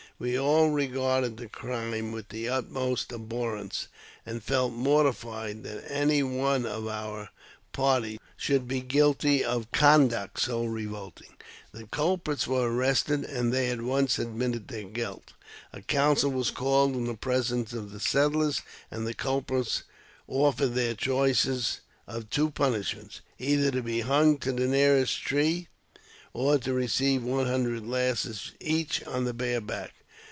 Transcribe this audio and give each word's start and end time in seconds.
We 0.19 0.37
all 0.37 0.69
regarded 0.69 1.37
the 1.37 1.47
crime 1.49 2.11
with 2.11 2.29
the 2.29 2.47
utmost 2.47 3.11
abhorrence, 3.11 3.87
and 4.23 4.43
felt 4.43 4.71
mortified 4.71 5.63
that 5.63 5.89
any 5.91 6.21
one 6.21 6.63
of 6.63 6.87
our 6.87 7.31
party 7.73 8.19
should 8.37 8.67
be 8.67 8.81
guilty 8.81 9.43
of 9.43 9.71
conduct 9.71 10.39
so 10.39 10.63
revolting. 10.63 11.35
The 11.71 11.87
culprits 11.87 12.45
were 12.45 12.71
arrested, 12.71 13.23
and 13.23 13.51
they 13.51 13.71
at 13.71 13.81
once 13.81 14.19
admitted 14.19 14.67
their 14.67 14.83
guilt. 14.83 15.33
A 15.73 15.81
coun 15.81 16.15
cil 16.15 16.29
was 16.29 16.51
called 16.51 16.93
in 16.93 17.05
the 17.05 17.15
presence 17.15 17.73
of 17.73 17.91
the 17.91 17.99
settlers, 17.99 18.61
and 18.91 19.07
the 19.07 19.15
culprits 19.15 19.81
offered 20.27 20.75
their 20.75 20.93
choice 20.93 21.79
of 22.05 22.29
two 22.29 22.51
punishments: 22.51 23.21
either 23.39 23.71
to 23.71 23.81
be 23.81 24.01
hung 24.01 24.37
to 24.37 24.51
the 24.51 24.67
nearest 24.67 25.19
tree, 25.23 25.67
or 26.31 26.59
to 26.59 26.73
receive 26.73 27.23
one 27.23 27.47
hundred 27.47 27.87
lashes 27.87 28.51
each 28.59 29.03
on 29.05 29.23
the 29.25 29.33
bare 29.33 29.59
back. 29.59 29.93